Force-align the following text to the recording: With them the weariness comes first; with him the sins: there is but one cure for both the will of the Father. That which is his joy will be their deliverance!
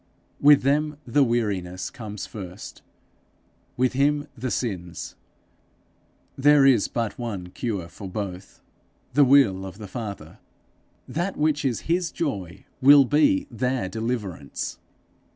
With 0.39 0.63
them 0.63 0.97
the 1.05 1.23
weariness 1.23 1.91
comes 1.91 2.25
first; 2.25 2.81
with 3.77 3.93
him 3.93 4.27
the 4.35 4.49
sins: 4.49 5.15
there 6.35 6.65
is 6.65 6.87
but 6.87 7.19
one 7.19 7.51
cure 7.51 7.87
for 7.87 8.09
both 8.09 8.63
the 9.13 9.23
will 9.23 9.63
of 9.63 9.77
the 9.77 9.87
Father. 9.87 10.39
That 11.07 11.37
which 11.37 11.63
is 11.63 11.81
his 11.81 12.11
joy 12.11 12.65
will 12.81 13.05
be 13.05 13.45
their 13.51 13.87
deliverance! 13.87 14.79